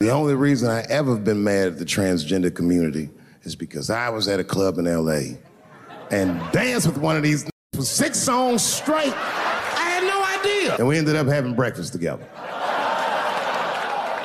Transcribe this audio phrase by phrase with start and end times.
[0.00, 3.10] The only reason I ever been mad at the transgender community
[3.42, 5.38] is because I was at a club in LA
[6.12, 9.12] and danced with one of these for six songs straight.
[9.12, 10.76] I had no idea.
[10.76, 12.24] And we ended up having breakfast together.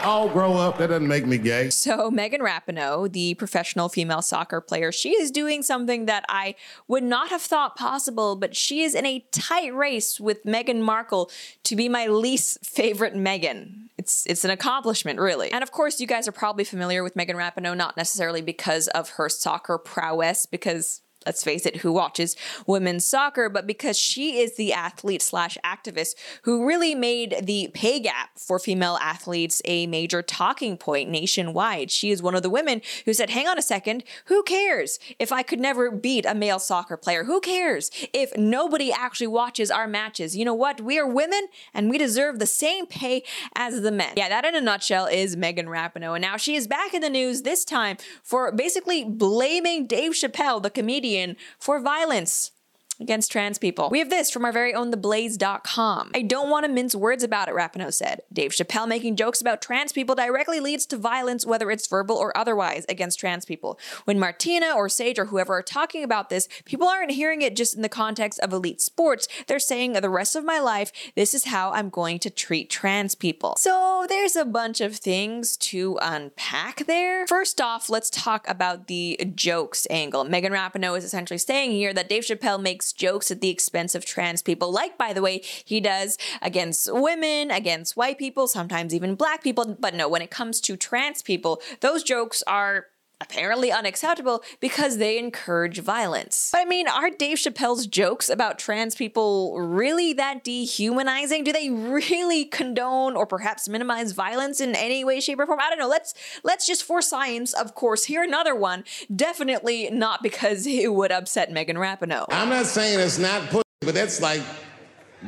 [0.04, 0.78] I'll grow up.
[0.80, 1.70] That doesn't make me gay.
[1.70, 6.56] So, Megan Rapinoe, the professional female soccer player, she is doing something that I
[6.90, 11.32] would not have thought possible, but she is in a tight race with Meghan Markle
[11.64, 13.88] to be my least favorite Meghan.
[13.98, 15.52] It's it's an accomplishment, really.
[15.52, 19.12] And of course, you guys are probably familiar with Megan Rapinoe, not necessarily because of
[19.12, 22.36] her soccer prowess, because let's face it, who watches
[22.68, 28.00] women's soccer, but because she is the athlete slash activist who really made the pay
[28.00, 31.92] gap for female athletes a major talking point nationwide.
[31.92, 35.32] She is one of the women who said, hang on a second, who cares if
[35.32, 37.24] I could never beat a male soccer player?
[37.24, 40.36] Who cares if nobody actually watches our matches?
[40.36, 40.82] You know what?
[40.82, 43.24] We are women and we deserve the same pay
[43.56, 44.14] as the men.
[44.18, 46.16] Yeah, that in a nutshell is Megan Rapinoe.
[46.16, 50.62] And now she is back in the news this time for basically blaming Dave Chappelle,
[50.62, 51.13] the comedian
[51.60, 52.53] for violence
[53.00, 53.90] against trans people.
[53.90, 56.12] We have this from our very own theblaze.com.
[56.14, 58.22] I don't want to mince words about it, Rapinoe said.
[58.32, 62.36] Dave Chappelle making jokes about trans people directly leads to violence, whether it's verbal or
[62.38, 63.80] otherwise, against trans people.
[64.06, 67.76] When Martina or Sage or whoever are talking about this, people aren't hearing it just
[67.76, 69.28] in the context of elite sports.
[69.48, 73.16] They're saying the rest of my life, this is how I'm going to treat trans
[73.16, 73.56] people.
[73.58, 77.26] So there's a bunch of things to unpack there.
[77.28, 80.24] First off, let's talk about the jokes angle.
[80.24, 83.96] Megan Rapinoe is essentially saying here that Dave Chappelle makes makes jokes at the expense
[83.96, 88.94] of trans people, like, by the way, he does against women, against white people, sometimes
[88.94, 89.78] even black people.
[89.80, 92.88] But no, when it comes to trans people, those jokes are
[93.24, 96.50] apparently unacceptable because they encourage violence.
[96.52, 101.44] But I mean, are Dave Chappelle's jokes about trans people really that dehumanizing?
[101.44, 105.60] Do they really condone or perhaps minimize violence in any way, shape, or form?
[105.60, 105.88] I don't know.
[105.88, 106.14] Let's
[106.44, 108.84] let's just for science, of course, hear another one.
[109.14, 112.26] Definitely not because it would upset Megan Rapinoe.
[112.30, 114.42] I'm not saying it's not pussy, but that's like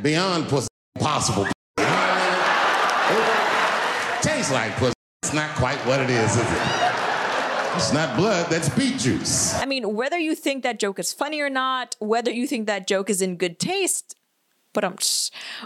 [0.01, 0.67] beyond pussy
[0.99, 1.45] possible.
[1.45, 1.53] it
[4.21, 4.93] tastes like pussy.
[5.23, 6.84] It's not quite what it is, is it?
[7.75, 9.53] It's not blood, that's beet juice.
[9.55, 12.87] I mean, whether you think that joke is funny or not, whether you think that
[12.87, 14.15] joke is in good taste,
[14.71, 14.95] but um,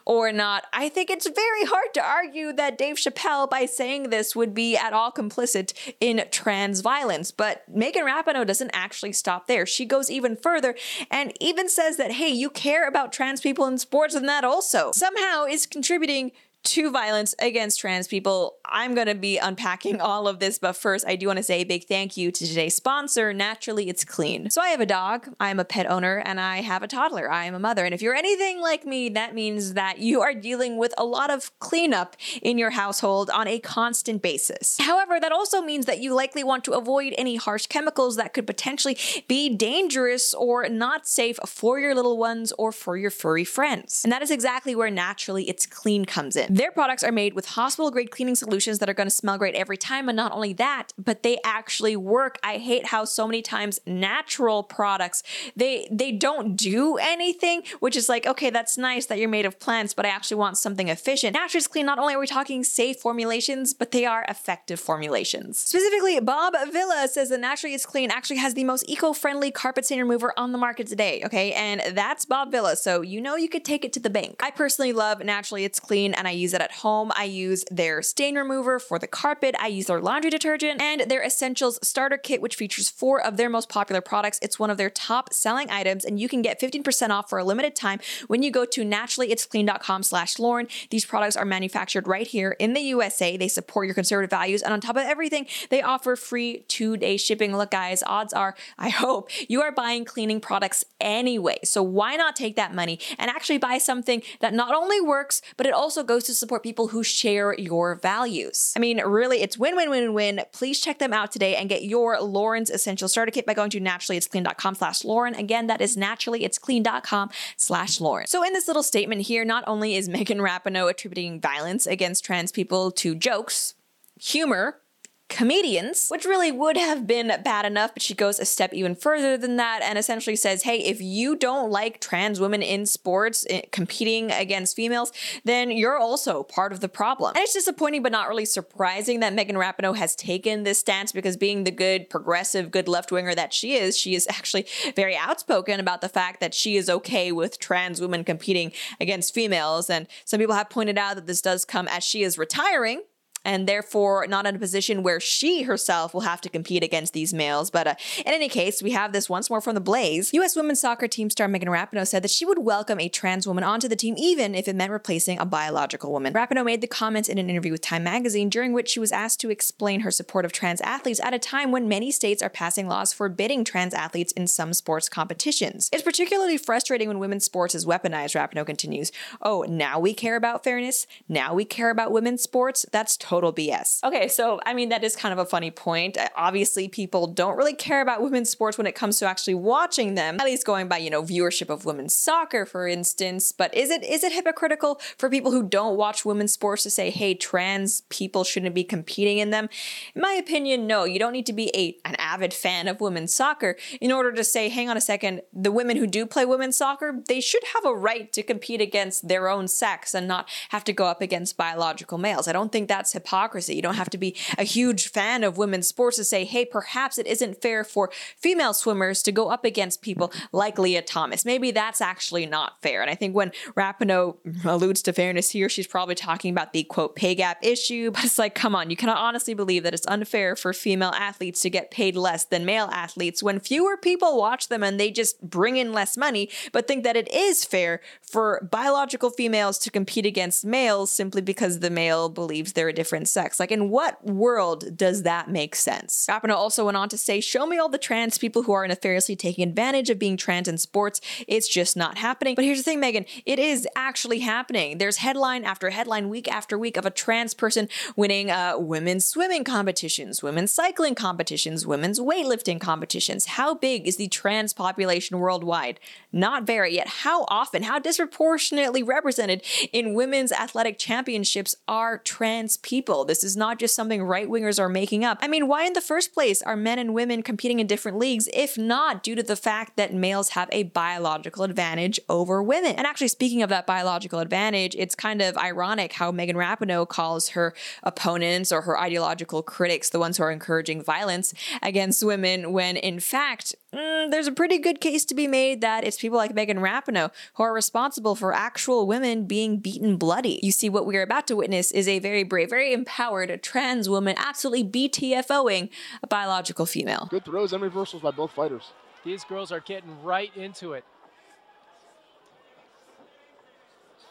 [0.06, 4.36] or not, I think it's very hard to argue that Dave Chappelle, by saying this,
[4.36, 7.32] would be at all complicit in trans violence.
[7.32, 9.66] But Megan Rapinoe doesn't actually stop there.
[9.66, 10.76] She goes even further
[11.12, 14.92] and even says that, hey, you care about trans people in sports, and that also
[14.94, 16.32] somehow is contributing
[16.64, 18.58] to violence against trans people.
[18.66, 21.62] I'm going to be unpacking all of this, but first, I do want to say
[21.62, 24.50] a big thank you to today's sponsor, Naturally It's Clean.
[24.50, 27.32] So, I have a dog, I am a pet owner, and I have a toddler.
[27.32, 27.86] I am a mother.
[27.86, 31.30] And if you're anything like me, that means that you are dealing with a lot
[31.30, 34.78] of cleanup in your household on a constant basis.
[34.80, 38.46] However, that also means that you likely want to avoid any harsh chemicals that could
[38.46, 38.98] potentially
[39.28, 44.02] be dangerous or not safe for your little ones or for your furry friends.
[44.04, 46.49] And that is exactly where Naturally It's Clean comes in.
[46.50, 49.54] Their products are made with hospital grade cleaning solutions that are going to smell great
[49.56, 50.10] every time.
[50.10, 52.40] And not only that, but they actually work.
[52.44, 55.22] I hate how so many times natural products,
[55.56, 59.60] they, they don't do anything, which is like, okay, that's nice that you're made of
[59.60, 61.36] plants, but I actually want something efficient.
[61.36, 65.60] Naturally Clean, not only are we talking safe formulations, but they are effective formulations.
[65.60, 70.00] Specifically, Bob Vila says that Naturally It's Clean actually has the most eco-friendly carpet stain
[70.00, 71.22] remover on the market today.
[71.26, 71.54] Okay.
[71.54, 72.76] And that's Bob Vila.
[72.76, 74.42] So you know you could take it to the bank.
[74.42, 77.12] I personally love Naturally It's Clean and I use it at home.
[77.16, 81.24] I use their stain remover for the carpet, I use their laundry detergent, and their
[81.24, 84.40] Essentials Starter Kit, which features four of their most popular products.
[84.42, 87.44] It's one of their top selling items, and you can get 15% off for a
[87.44, 90.68] limited time when you go to naturallyitsclean.com slash Lauren.
[90.90, 93.38] These products are manufactured right here in the USA.
[93.38, 97.56] They support your conservative values, and on top of everything, they offer free two-day shipping.
[97.56, 101.60] Look, guys, odds are, I hope, you are buying cleaning products anyway.
[101.64, 105.66] So why not take that money and actually buy something that not only works, but
[105.66, 108.74] it also goes to support people who share your values.
[108.76, 110.42] I mean, really, it's win win win win.
[110.52, 113.80] Please check them out today and get your Lauren's Essential Starter Kit by going to
[113.80, 115.36] naturallyitsclean.com slash Lauren.
[115.36, 118.28] Again, that is naturallyitsclean.com slash Lauren.
[118.28, 122.52] So in this little statement here, not only is Megan Rapinoe attributing violence against trans
[122.52, 123.76] people to jokes,
[124.20, 124.82] humor,
[125.30, 129.38] comedians, which really would have been bad enough, but she goes a step even further
[129.38, 133.62] than that and essentially says, hey, if you don't like trans women in sports eh,
[133.72, 135.14] competing against females,
[135.46, 137.34] then you're also part of the problem.
[137.36, 141.38] And it's disappointing, but not really surprising that Megan Rapinoe has taken this stance because
[141.38, 144.66] being the good, progressive, good left winger that she is, she is actually
[144.96, 149.90] very outspoken about the fact that she is okay with trans women competing against females.
[149.90, 153.04] And some people have pointed out that this does come as she is retiring
[153.46, 157.34] and therefore not in a position where she herself will have to compete against these
[157.34, 157.70] males.
[157.70, 160.34] But uh, in any case, we have this once more from the Blaze.
[160.34, 160.56] U.S.
[160.56, 163.88] women's soccer team star Megan Rapinoe said that she would welcome a trans woman onto
[163.88, 166.34] the team even if it meant replacing a biological woman.
[166.34, 169.40] Rapinoe made the comments in an interview with Time magazine during which she was asked
[169.42, 172.88] to explain her support of trans athletes at a time when many states are passing
[172.88, 175.90] laws forbidding trans athletes in some sports competitions.
[175.92, 179.12] It's particularly frustrating when women's sports is weaponized, Rapinoe continues.
[179.42, 181.08] Oh, now we care about fairness?
[181.28, 182.86] Now we care about women's sports?
[182.92, 184.04] That's total BS.
[184.04, 186.18] Okay, so I mean, that is kind of a funny point.
[186.36, 190.38] Obviously, people don't really care about women's sports when it comes to actually watching them,
[190.40, 193.52] at least going by, you know, viewership of women's soccer, for instance.
[193.52, 197.12] But is it is it hypocritical for people who don't watch women's sports to say,
[197.12, 199.70] hey, trans people shouldn't be competing in them?
[200.16, 201.04] In my opinion, no.
[201.04, 204.44] You don't need to be a an avid fan of women's soccer in order to
[204.44, 207.86] say, hang on a second, the women who do play women's soccer, they should have
[207.86, 211.58] a right to compete against their own sex and not have to go up against
[211.58, 212.48] biological males.
[212.48, 213.76] I don't think that's hypocrisy.
[213.76, 217.18] You don't have to be a huge fan of women's sports to say, hey, perhaps
[217.18, 221.46] it isn't fair for female swimmers to go up against people like Lia Thomas.
[221.46, 223.02] Maybe that's actually not fair.
[223.02, 227.16] And I think when Rapinoe alludes to fairness here, she's probably talking about the quote
[227.16, 228.12] pay gap issue.
[228.12, 231.62] But it's like, come on, you cannot honestly believe that it's unfair for female athletes
[231.62, 235.42] to get paid less than male athletes when fewer people watch them and they just
[235.42, 240.26] bring in less money, but think that it is fair for biological females to compete
[240.26, 243.60] against males simply because the male believes they're a different sex.
[243.60, 246.28] Like, in what world does that make sense?
[246.30, 249.36] Rapinoe also went on to say, Show me all the trans people who are nefariously
[249.36, 251.22] taking advantage of being trans in sports.
[251.48, 252.56] It's just not happening.
[252.56, 254.98] But here's the thing, Megan, it is actually happening.
[254.98, 259.64] There's headline after headline, week after week of a trans person winning uh, women's swimming
[259.64, 263.46] competitions, women's cycling competitions, women's weightlifting competitions.
[263.46, 266.00] How big is the trans population worldwide?
[266.32, 266.96] Not very.
[266.96, 272.99] Yet, how often, how disproportionately represented in women's athletic championships are trans people?
[273.28, 275.40] This is not just something right wingers are making up.
[275.42, 278.50] I mean, why in the first place are men and women competing in different leagues
[278.54, 282.96] if not due to the fact that males have a biological advantage over women?
[282.96, 287.50] And actually, speaking of that biological advantage, it's kind of ironic how Megan Rapinoe calls
[287.50, 287.74] her
[288.04, 293.20] opponents or her ideological critics the ones who are encouraging violence against women when in
[293.20, 296.78] fact, mm, there's a pretty good case to be made that it's people like Megan
[296.78, 300.60] Rapinoe who are responsible for actual women being beaten bloody.
[300.64, 304.08] You see, what we are about to witness is a very brave, very empowered trans
[304.10, 305.90] woman absolutely BTFOing
[306.24, 307.28] a biological female.
[307.30, 308.92] Good throws and reversals by both fighters.
[309.26, 311.04] These girls are getting right into it.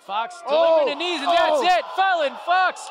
[0.07, 0.89] Fox delivering Oh!
[0.89, 1.67] the knees, and that's Oh!
[1.67, 1.85] it.
[1.95, 2.89] Fallon Fox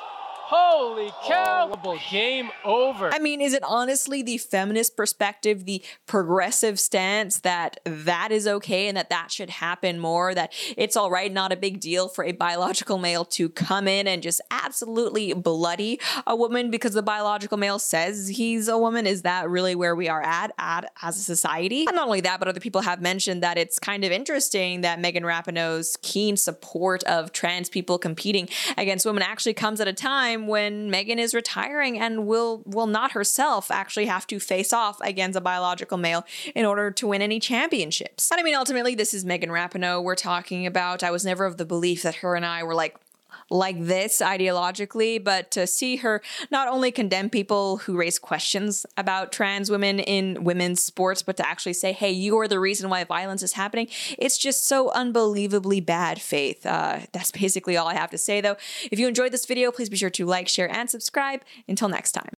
[0.49, 1.97] Holy oh, cow!
[2.09, 3.13] Game over.
[3.13, 8.87] I mean, is it honestly the feminist perspective, the progressive stance that that is okay
[8.87, 10.33] and that that should happen more?
[10.33, 14.07] That it's all right, not a big deal for a biological male to come in
[14.07, 19.05] and just absolutely bloody a woman because the biological male says he's a woman?
[19.05, 21.87] Is that really where we are at, at as a society?
[21.87, 25.01] And not only that, but other people have mentioned that it's kind of interesting that
[25.01, 28.47] Megan Rapinoe's keen support of trans people competing
[28.77, 29.93] against women actually comes at a
[30.37, 34.99] time when Megan is retiring and will will not herself actually have to face off
[35.01, 36.25] against a biological male
[36.55, 38.29] in order to win any championships.
[38.31, 41.03] And I mean, ultimately, this is Megan Rapinoe we're talking about.
[41.03, 42.95] I was never of the belief that her and I were like
[43.49, 46.21] like this ideologically, but to see her
[46.51, 51.47] not only condemn people who raise questions about trans women in women's sports, but to
[51.47, 53.87] actually say, hey, you are the reason why violence is happening,
[54.17, 56.65] it's just so unbelievably bad faith.
[56.65, 58.57] Uh, that's basically all I have to say, though.
[58.91, 61.41] If you enjoyed this video, please be sure to like, share, and subscribe.
[61.67, 62.35] Until next time.